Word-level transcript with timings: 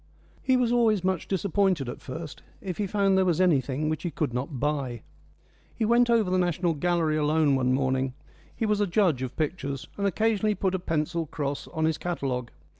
He 0.41 0.57
was 0.57 0.71
always 0.71 1.03
much 1.03 1.27
disappointed 1.27 1.87
at 1.87 2.01
first 2.01 2.41
if 2.59 2.79
he 2.79 2.87
found 2.87 3.15
there 3.19 3.23
was 3.23 3.39
anything 3.39 3.87
which 3.87 4.01
he 4.01 4.09
could 4.09 4.33
not 4.33 4.59
buy. 4.59 5.03
He 5.75 5.85
went 5.85 6.09
over 6.09 6.31
the 6.31 6.39
National 6.39 6.73
Gallery 6.73 7.17
alone 7.17 7.55
one 7.55 7.71
morning; 7.71 8.15
he 8.55 8.65
was 8.65 8.81
a 8.81 8.87
judge 8.87 9.21
of 9.21 9.37
pictures, 9.37 9.87
and 9.99 10.07
occasionally 10.07 10.53
he 10.53 10.55
put 10.55 10.73
a 10.73 10.79
pencil 10.79 11.27
cross 11.27 11.67
on 11.67 11.85
his 11.85 11.99
catalogue. 11.99 12.49